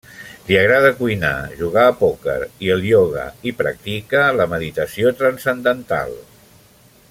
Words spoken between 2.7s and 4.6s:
el ioga, i practica la